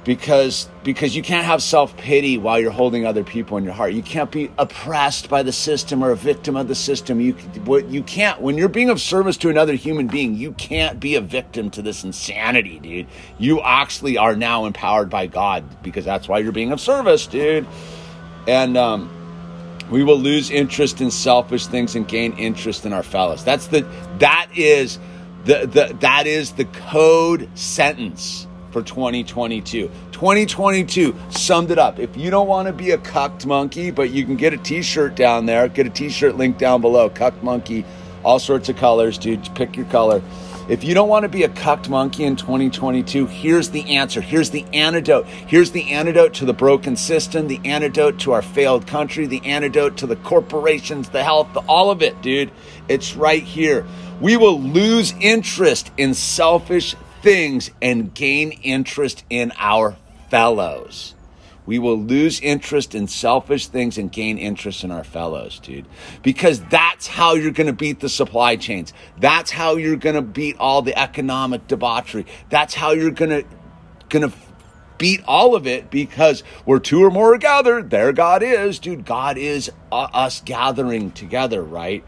[0.04, 3.92] because because you can't have self-pity while you're holding other people in your heart.
[3.92, 7.20] You can't be oppressed by the system or a victim of the system.
[7.20, 7.36] You
[7.88, 11.20] you can't when you're being of service to another human being you can't be a
[11.20, 13.06] victim to this insanity dude.
[13.38, 17.66] You actually are now empowered by god because that's why you're being of service dude.
[18.48, 19.10] And um
[19.90, 23.86] we will lose interest in selfish things and gain interest in our fellows that's the
[24.18, 24.98] that is
[25.44, 29.90] the, the that is the code sentence for 2022.
[30.12, 31.98] 2022 summed it up.
[31.98, 35.14] If you don't want to be a cucked monkey, but you can get a t-shirt
[35.14, 37.84] down there, get a t-shirt link down below, cucked monkey,
[38.24, 40.22] all sorts of colors, dude, pick your color.
[40.68, 44.20] If you don't want to be a cucked monkey in 2022, here's the answer.
[44.20, 45.26] Here's the antidote.
[45.26, 49.96] Here's the antidote to the broken system, the antidote to our failed country, the antidote
[49.98, 52.52] to the corporations, the health, the, all of it, dude.
[52.88, 53.84] It's right here.
[54.20, 59.96] We will lose interest in selfish things and gain interest in our
[60.30, 61.14] fellows.
[61.64, 65.86] We will lose interest in selfish things and gain interest in our fellows, dude.
[66.22, 68.92] Because that's how you're going to beat the supply chains.
[69.18, 72.26] That's how you're going to beat all the economic debauchery.
[72.50, 73.44] That's how you're going to
[74.08, 74.36] going to
[74.98, 79.04] beat all of it because where two or more are gathered, there God is, dude.
[79.04, 82.04] God is uh, us gathering together, right?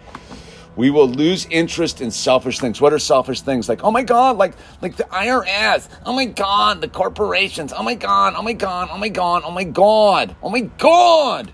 [0.77, 2.81] We will lose interest in selfish things.
[2.81, 3.69] What are selfish things?
[3.69, 5.89] Like, oh my God, like like the IRS.
[6.05, 7.73] Oh my God, the corporations.
[7.73, 11.53] Oh my God, oh my God, oh my God, oh my God, oh my God.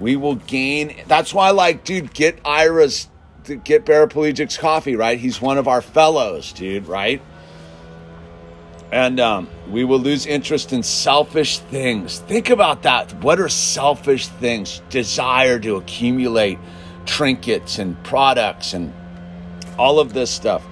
[0.00, 0.94] We will gain.
[1.06, 3.08] That's why, like, dude, get Ira's,
[3.64, 5.18] get Paraplegic's coffee, right?
[5.18, 7.20] He's one of our fellows, dude, right?
[8.92, 12.20] And um, we will lose interest in selfish things.
[12.20, 13.12] Think about that.
[13.22, 14.80] What are selfish things?
[14.88, 16.58] Desire to accumulate
[17.08, 18.92] trinkets and products and
[19.78, 20.64] all of this stuff.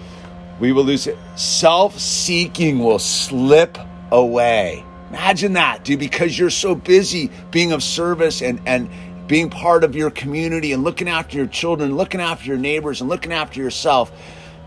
[0.60, 1.18] We will lose it.
[1.34, 3.78] Self seeking will slip
[4.12, 4.84] away.
[5.10, 8.88] Imagine that, dude, because you're so busy being of service and, and
[9.26, 13.08] being part of your community and looking after your children, looking after your neighbors, and
[13.08, 14.12] looking after yourself.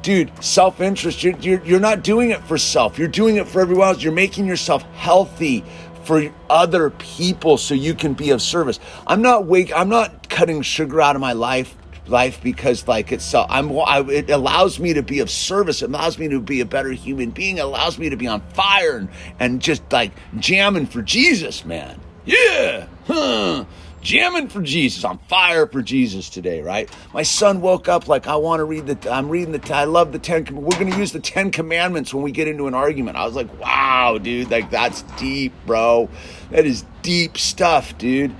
[0.01, 2.97] Dude, self interest, you're, you're, you're not doing it for self.
[2.97, 4.01] You're doing it for everyone else.
[4.01, 5.63] You're making yourself healthy
[6.09, 8.79] for other people so you can be of service.
[9.05, 11.75] I'm not wake I'm not cutting sugar out of my life
[12.07, 15.83] life because like it's so I'm I, it allows me to be of service.
[15.83, 17.59] It allows me to be a better human being.
[17.59, 21.99] It allows me to be on fire and, and just like jamming for Jesus, man.
[22.25, 22.87] Yeah.
[23.05, 23.65] Huh
[24.01, 26.89] jamming for Jesus, I'm fire for Jesus today, right?
[27.13, 30.12] My son woke up like, I want to read the, I'm reading the, I love
[30.12, 33.17] the 10, we're going to use the 10 commandments when we get into an argument.
[33.17, 36.09] I was like, wow, dude, like that's deep, bro.
[36.51, 38.33] That is deep stuff, dude.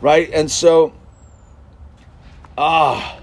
[0.00, 0.30] Right?
[0.32, 0.92] And so,
[2.58, 3.18] ah,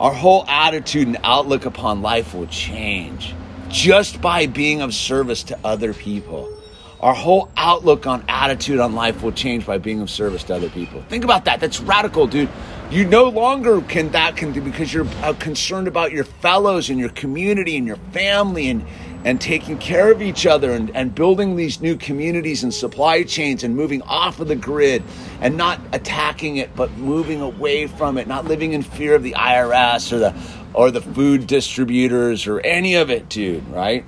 [0.00, 3.34] our whole attitude and outlook upon life will change
[3.68, 6.57] just by being of service to other people.
[7.00, 10.68] Our whole outlook on attitude on life will change by being of service to other
[10.68, 11.02] people.
[11.08, 11.60] Think about that.
[11.60, 12.48] That's radical, dude.
[12.90, 16.98] You no longer can that can do because you're uh, concerned about your fellows and
[16.98, 18.84] your community and your family and
[19.24, 23.62] and taking care of each other and, and building these new communities and supply chains
[23.64, 25.02] and moving off of the grid
[25.40, 29.32] and not attacking it but moving away from it, not living in fear of the
[29.32, 30.34] IRS or the
[30.72, 34.04] or the food distributors or any of it, dude, right?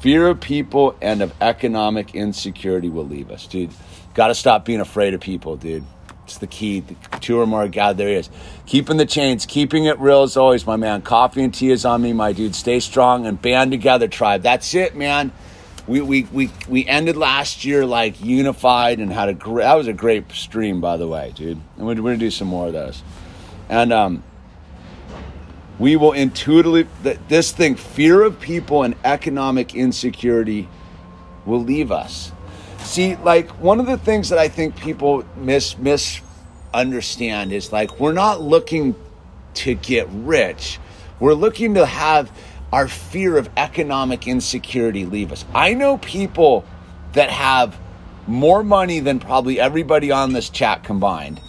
[0.00, 3.70] Fear of people and of economic insecurity will leave us, dude.
[4.14, 5.84] Got to stop being afraid of people, dude.
[6.24, 6.80] It's the key.
[6.80, 8.30] The two or more, God, there he is.
[8.66, 11.02] Keeping the chains, keeping it real as always, my man.
[11.02, 12.54] Coffee and tea is on me, my dude.
[12.54, 14.42] Stay strong and band together, tribe.
[14.42, 15.32] That's it, man.
[15.88, 19.88] We, we, we, we ended last year like unified and had a great, that was
[19.88, 21.58] a great stream, by the way, dude.
[21.76, 23.02] And we're, we're going to do some more of those.
[23.68, 24.22] And, um,
[25.78, 30.68] we will intuitively that this thing fear of people and economic insecurity
[31.46, 32.32] will leave us.
[32.78, 38.12] See like one of the things that i think people miss misunderstand is like we're
[38.12, 38.94] not looking
[39.54, 40.78] to get rich.
[41.20, 42.30] We're looking to have
[42.72, 45.44] our fear of economic insecurity leave us.
[45.54, 46.64] I know people
[47.12, 47.78] that have
[48.26, 51.40] more money than probably everybody on this chat combined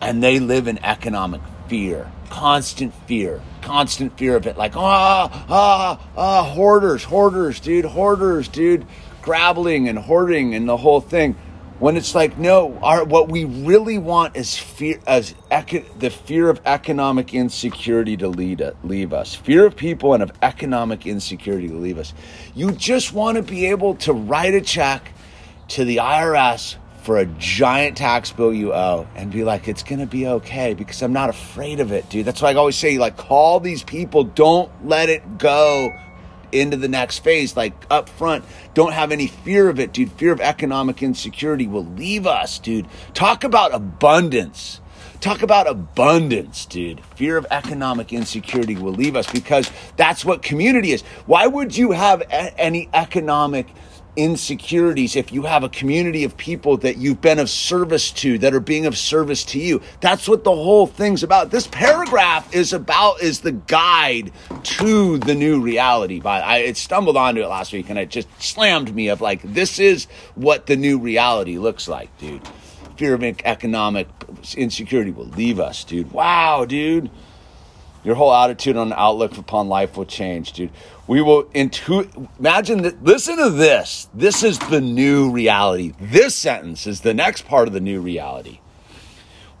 [0.00, 4.56] and they live in economic fear, constant fear, constant fear of it.
[4.56, 8.86] Like, ah, ah, ah, hoarders, hoarders, dude, hoarders, dude,
[9.22, 11.36] grabbling and hoarding and the whole thing.
[11.78, 16.50] When it's like, no, our, what we really want is fear, as eco- the fear
[16.50, 21.76] of economic insecurity to lead leave us, fear of people and of economic insecurity to
[21.76, 22.14] leave us.
[22.56, 25.12] You just want to be able to write a check
[25.68, 26.76] to the IRS
[27.08, 30.74] for a giant tax bill you owe and be like, it's going to be okay
[30.74, 32.26] because I'm not afraid of it, dude.
[32.26, 34.24] That's why I always say, like, call these people.
[34.24, 35.90] Don't let it go
[36.52, 37.56] into the next phase.
[37.56, 38.44] Like, up front,
[38.74, 40.12] don't have any fear of it, dude.
[40.12, 42.86] Fear of economic insecurity will leave us, dude.
[43.14, 44.82] Talk about abundance.
[45.20, 47.02] Talk about abundance, dude.
[47.16, 51.00] Fear of economic insecurity will leave us because that's what community is.
[51.24, 53.66] Why would you have any economic
[54.18, 58.52] insecurities if you have a community of people that you've been of service to that
[58.52, 61.50] are being of service to you that's what the whole thing's about.
[61.50, 66.20] This paragraph is about is the guide to the new reality.
[66.20, 69.40] But i it stumbled onto it last week and it just slammed me of like
[69.42, 72.42] this is what the new reality looks like dude.
[72.96, 74.08] Fear of economic
[74.56, 76.10] insecurity will leave us dude.
[76.10, 77.08] Wow dude
[78.04, 80.70] your whole attitude on outlook upon life will change, dude.
[81.06, 83.02] We will intu- imagine that.
[83.02, 84.08] Listen to this.
[84.14, 85.94] This is the new reality.
[86.00, 88.60] This sentence is the next part of the new reality.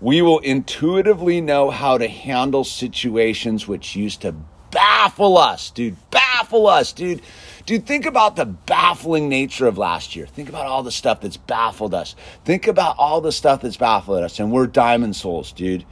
[0.00, 4.36] We will intuitively know how to handle situations which used to
[4.70, 5.96] baffle us, dude.
[6.10, 7.22] Baffle us, dude.
[7.66, 10.26] Dude, think about the baffling nature of last year.
[10.26, 12.14] Think about all the stuff that's baffled us.
[12.44, 14.38] Think about all the stuff that's baffled us.
[14.38, 15.84] And we're diamond souls, dude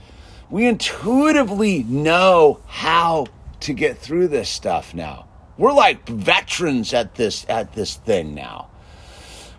[0.51, 3.27] we intuitively know how
[3.61, 5.27] to get through this stuff now.
[5.59, 8.69] We're like veterans at this at this thing now.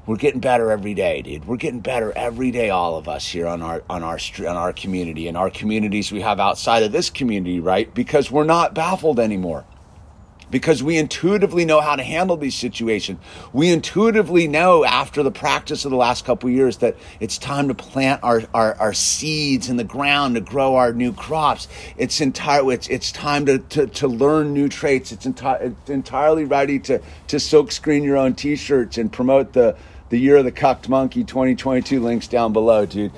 [0.06, 1.46] We're getting better every day, dude.
[1.46, 4.72] We're getting better every day, all of us here on our on our on our
[4.72, 7.94] community and our communities we have outside of this community, right?
[7.94, 9.66] Because we're not baffled anymore
[10.50, 13.20] because we intuitively know how to handle these situations.
[13.54, 17.74] We intuitively know after the practice of the last couple years that it's time to
[17.74, 21.68] plant our, our, our, seeds in the ground to grow our new crops.
[21.98, 25.12] It's entire it's, it's time to, to, to learn new traits.
[25.12, 29.76] It's, enti- it's entirely ready to, to silk screen your own t-shirts and promote the,
[30.10, 33.12] the year of the cucked monkey 2022 links down below, dude.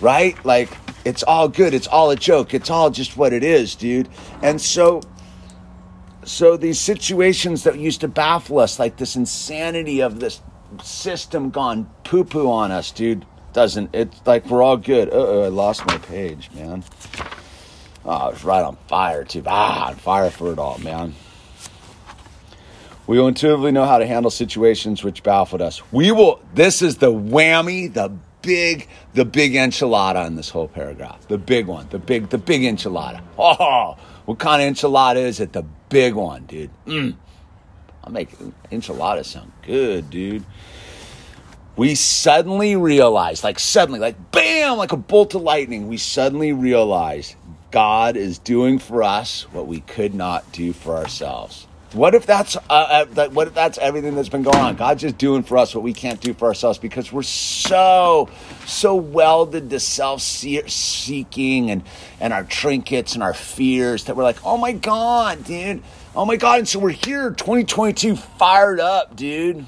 [0.00, 0.42] Right?
[0.44, 0.70] Like
[1.04, 1.74] it's all good.
[1.74, 2.54] It's all a joke.
[2.54, 4.08] It's all just what it is, dude.
[4.42, 5.02] And so
[6.24, 10.40] so these situations that used to baffle us, like this insanity of this
[10.82, 13.94] system gone poo poo on us, dude, doesn't.
[13.94, 15.08] It's like we're all good.
[15.12, 16.84] oh, I lost my page, man.
[18.04, 19.42] Oh, I was right on fire, too.
[19.46, 21.14] Ah, on fire for it all, man.
[23.06, 25.82] We will intuitively know how to handle situations which baffled us.
[25.92, 28.12] We will, this is the whammy, the
[28.42, 31.26] big, the big enchilada in this whole paragraph.
[31.28, 33.20] The big one, the big, the big enchilada.
[33.38, 35.52] Oh, what kind of enchilada is it?
[35.52, 36.70] The big one, dude.
[36.86, 37.16] Mm.
[38.02, 40.44] I'm making enchiladas sound good, dude.
[41.76, 47.34] We suddenly realize, like suddenly, like bam, like a bolt of lightning, we suddenly realize
[47.70, 51.66] God is doing for us what we could not do for ourselves.
[51.94, 54.74] What if that's uh, uh, what if that's everything that's been going on?
[54.74, 58.28] God's just doing for us what we can't do for ourselves because we're so
[58.66, 61.84] so welded to self seeking and
[62.18, 65.84] and our trinkets and our fears that we're like, oh my god, dude,
[66.16, 69.64] oh my god, and so we're here, 2022, fired up, dude.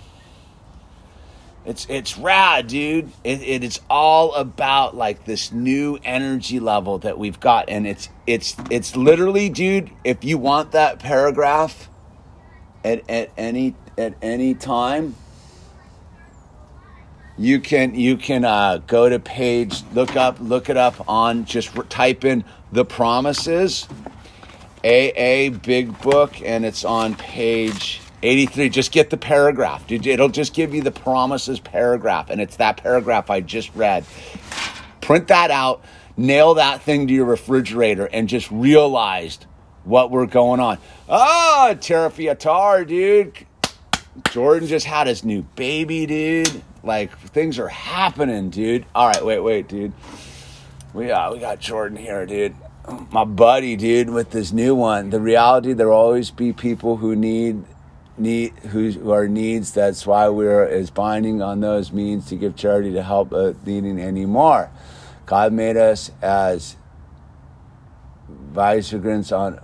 [1.64, 3.12] It's it's rad, dude.
[3.22, 8.08] It, it is all about like this new energy level that we've got, and it's
[8.26, 9.90] it's it's literally, dude.
[10.02, 11.88] If you want that paragraph
[12.86, 15.14] at, at any at any time
[17.36, 21.74] you can you can uh, go to page look up look it up on just
[21.90, 23.88] type in the promises
[24.84, 29.84] aa big book and it's on page 83 just get the paragraph.
[29.90, 34.04] It'll just give you the promises paragraph and it's that paragraph i just read.
[35.00, 35.84] Print that out
[36.16, 39.44] nail that thing to your refrigerator and just realized
[39.86, 40.78] what we're going on.
[41.08, 43.46] Ah, oh, Terafiatar, dude.
[44.30, 46.62] Jordan just had his new baby, dude.
[46.82, 48.84] Like things are happening, dude.
[48.94, 49.92] All right, wait, wait, dude.
[50.92, 52.54] We uh, we got Jordan here, dude.
[53.10, 55.10] My buddy, dude, with this new one.
[55.10, 57.64] The reality there will always be people who need
[58.18, 59.72] need who, who are needs.
[59.72, 64.00] That's why we're is binding on those means to give charity to help uh, needing
[64.00, 64.70] anymore.
[65.26, 66.76] God made us as
[68.56, 69.60] vicegerents on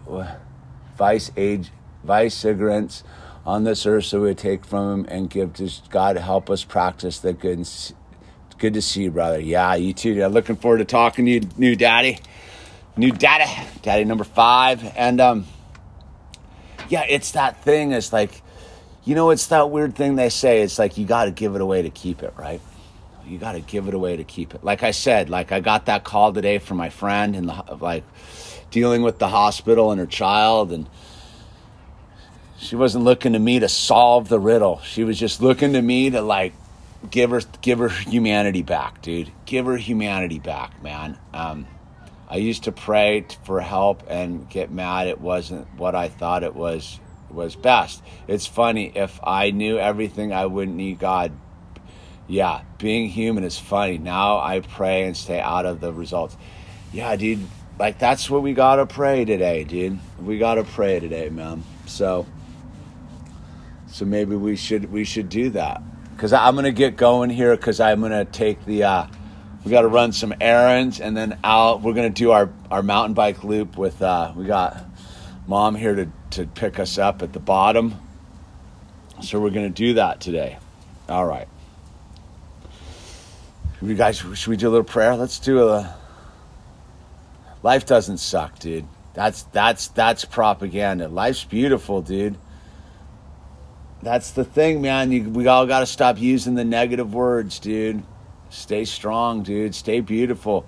[0.97, 1.71] vice age
[2.05, 3.03] vicegerents
[3.45, 7.19] on this earth so we take from him and give to God help us practice
[7.19, 7.67] the good
[8.63, 9.41] Good to see you, brother.
[9.41, 10.13] Yeah, you too.
[10.13, 12.21] Yeah, looking forward to talking to you, new daddy,
[12.97, 13.51] new daddy,
[13.83, 14.85] daddy number five.
[14.97, 15.47] And um,
[16.89, 17.91] yeah, it's that thing.
[17.91, 18.41] It's like,
[19.03, 20.63] you know, it's that weird thing they say.
[20.63, 22.61] It's like you got to give it away to keep it, right?
[23.33, 24.63] You got to give it away to keep it.
[24.63, 28.05] Like I said, like I got that call today from my friend and like
[28.71, 30.89] dealing with the hospital and her child and
[32.59, 34.81] she wasn't looking to me to solve the riddle.
[34.81, 36.53] She was just looking to me to like
[37.11, 39.33] give her give her humanity back, dude.
[39.47, 41.19] Give her humanity back, man.
[41.35, 41.67] Um,
[42.29, 46.55] I used to pray for help and get mad it wasn't what I thought it
[46.55, 48.03] was was best.
[48.29, 51.33] It's funny if I knew everything I wouldn't need God.
[52.33, 53.99] Yeah, being human is funny.
[53.99, 56.35] Now I pray and stay out of the results.
[56.91, 57.47] Yeah, dude,
[57.79, 59.99] like that's what we got to pray today, dude.
[60.19, 61.63] We got to pray today, man.
[61.85, 62.25] So
[63.87, 65.83] so maybe we should we should do that
[66.17, 68.85] because I'm gonna get going here because I'm gonna take the.
[68.85, 69.07] Uh,
[69.63, 71.83] we got to run some errands and then out.
[71.83, 74.01] We're gonna do our our mountain bike loop with.
[74.01, 74.83] Uh, we got
[75.47, 77.95] mom here to to pick us up at the bottom,
[79.21, 80.57] so we're gonna do that today.
[81.11, 81.47] All right.
[83.83, 85.17] You guys, should we do a little prayer?
[85.17, 85.93] Let's do a.
[87.65, 88.87] Life doesn't suck, dude.
[89.13, 91.09] That's that's that's propaganda.
[91.09, 92.39] Life's beautiful, dude.
[94.01, 95.11] That's the thing, man.
[95.11, 98.05] You, we all got to stop using the negative words, dude.
[98.51, 99.75] Stay strong, dude.
[99.75, 100.65] Stay beautiful.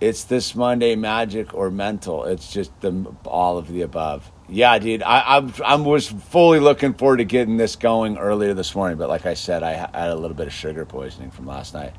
[0.00, 2.24] It's this Monday magic or mental.
[2.24, 4.32] It's just the all of the above.
[4.48, 5.02] Yeah, dude.
[5.02, 9.10] I I, I was fully looking forward to getting this going earlier this morning, but
[9.10, 11.92] like I said, I had a little bit of sugar poisoning from last night.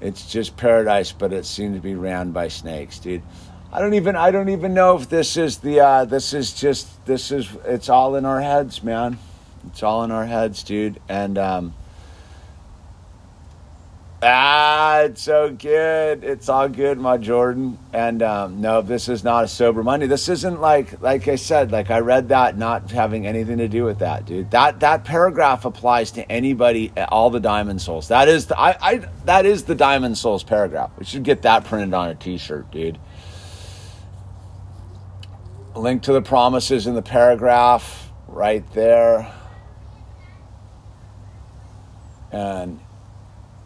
[0.00, 3.22] It's just paradise, but it seemed to be ran by snakes, dude.
[3.72, 7.04] I don't even I don't even know if this is the uh, this is just
[7.06, 9.18] this is it's all in our heads, man.
[9.66, 11.00] It's all in our heads, dude.
[11.08, 11.74] And um,
[14.24, 16.24] ah, it's so good.
[16.24, 17.78] It's all good, my Jordan.
[17.92, 20.06] And um, no, this is not a sober Monday.
[20.08, 21.72] This isn't like like I said.
[21.72, 24.50] Like I read that, not having anything to do with that, dude.
[24.52, 28.08] That that paragraph applies to anybody, all the Diamond Souls.
[28.08, 30.92] That is the I, I that is the Diamond Souls paragraph.
[30.98, 32.98] We should get that printed on a T-shirt, dude.
[35.76, 39.32] link to the promises in the paragraph right there.
[42.32, 42.80] And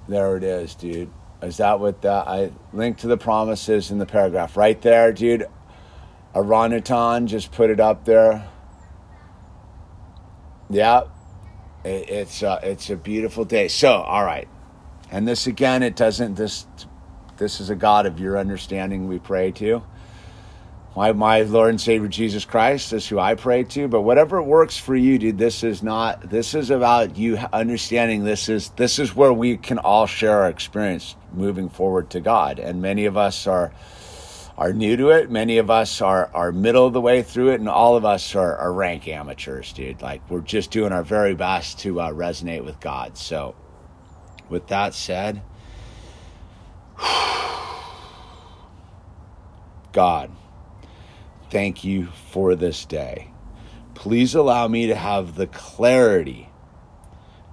[0.08, 1.10] there it is, dude.
[1.42, 5.46] Is that what the, I linked to the promises in the paragraph right there, dude?
[6.34, 8.48] Aranutan just put it up there.
[10.70, 11.02] Yeah,
[11.84, 13.68] it, it's uh, it's a beautiful day.
[13.68, 14.48] So, all right,
[15.10, 16.34] and this again, it doesn't.
[16.34, 16.66] This
[17.38, 19.82] this is a God of your understanding we pray to
[20.98, 23.86] my, my Lord and Savior Jesus Christ is who I pray to.
[23.86, 28.48] But whatever works for you, dude, this is not, this is about you understanding this
[28.48, 32.58] is, this is where we can all share our experience moving forward to God.
[32.58, 33.72] And many of us are,
[34.56, 35.30] are new to it.
[35.30, 37.60] Many of us are, are middle of the way through it.
[37.60, 40.02] And all of us are, are rank amateurs, dude.
[40.02, 43.16] Like we're just doing our very best to uh, resonate with God.
[43.16, 43.54] So
[44.48, 45.42] with that said,
[49.92, 50.32] God,
[51.50, 53.30] thank you for this day.
[53.94, 56.48] Please allow me to have the clarity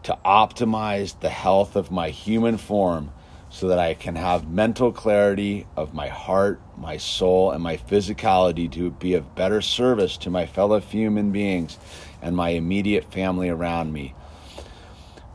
[0.03, 3.11] to optimize the health of my human form
[3.49, 8.71] so that I can have mental clarity of my heart, my soul, and my physicality
[8.73, 11.79] to be of better service to my fellow human beings
[12.21, 14.13] and my immediate family around me.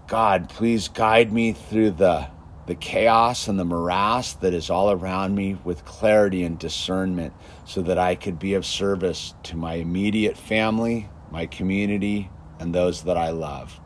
[0.06, 2.28] God, please guide me through the
[2.70, 7.82] the chaos and the morass that is all around me with clarity and discernment so
[7.82, 13.16] that I could be of service to my immediate family, my community, and those that
[13.16, 13.80] I love.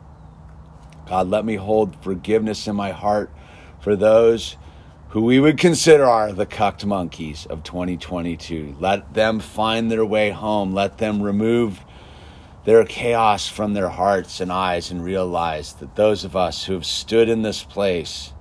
[1.07, 3.31] God, let me hold forgiveness in my heart
[3.79, 4.55] for those
[5.09, 8.75] who we would consider are the cucked monkeys of 2022.
[8.79, 10.75] Let them find their way home.
[10.75, 11.83] Let them remove
[12.65, 16.85] their chaos from their hearts and eyes and realize that those of us who have
[16.85, 18.31] stood in this place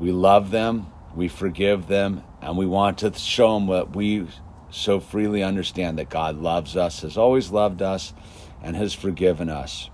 [0.00, 4.26] we love them, we forgive them, and we want to show them what we
[4.70, 8.14] so freely understand that God loves us, has always loved us,
[8.62, 9.90] and has forgiven us.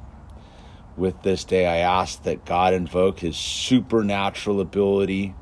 [0.97, 5.35] With this day, I ask that God invoke his supernatural ability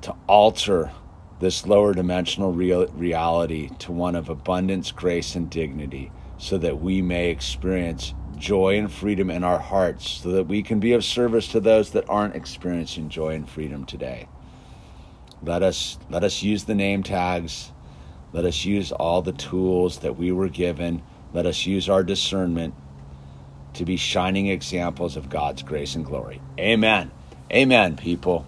[0.00, 0.92] to alter
[1.40, 7.02] this lower dimensional real, reality to one of abundance, grace, and dignity so that we
[7.02, 11.48] may experience joy and freedom in our hearts so that we can be of service
[11.48, 14.28] to those that aren't experiencing joy and freedom today.
[15.42, 17.72] Let us let us use the name tags.
[18.32, 21.02] Let us use all the tools that we were given.
[21.32, 22.74] Let us use our discernment
[23.74, 26.40] to be shining examples of God's grace and glory.
[26.58, 27.10] Amen.
[27.52, 28.46] Amen, people.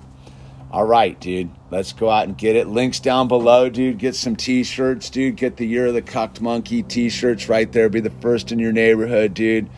[0.70, 1.50] All right, dude.
[1.70, 2.68] Let's go out and get it.
[2.68, 3.98] Links down below, dude.
[3.98, 5.36] Get some t shirts, dude.
[5.36, 7.88] Get the Year of the Cucked Monkey t shirts right there.
[7.88, 9.68] Be the first in your neighborhood, dude.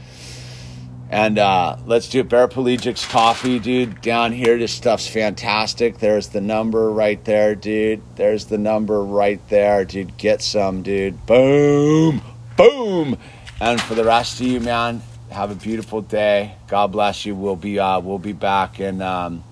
[1.11, 2.23] And uh, let's do.
[2.25, 4.01] Paraplegics coffee, dude.
[4.01, 5.99] Down here, this stuff's fantastic.
[5.99, 8.03] There's the number right there, dude.
[8.17, 10.17] There's the number right there, dude.
[10.17, 11.25] Get some, dude.
[11.27, 12.23] Boom,
[12.57, 13.17] boom.
[13.61, 16.55] And for the rest of you, man, have a beautiful day.
[16.69, 17.35] God bless you.
[17.35, 19.45] We'll be uh, we'll be back and um,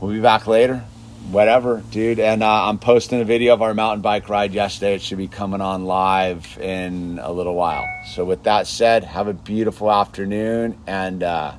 [0.00, 0.84] we'll be back later
[1.30, 2.18] whatever, dude.
[2.18, 4.94] And uh, I'm posting a video of our mountain bike ride yesterday.
[4.94, 7.86] It should be coming on live in a little while.
[8.12, 11.54] So, with that said, have a beautiful afternoon and uh,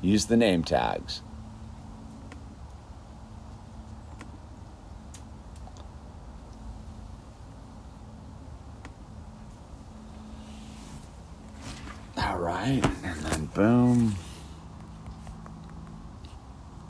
[0.00, 1.20] use the name tags.
[12.16, 14.14] All right, and then boom.